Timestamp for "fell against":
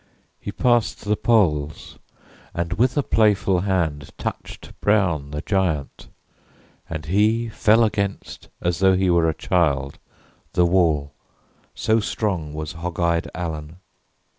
7.49-8.47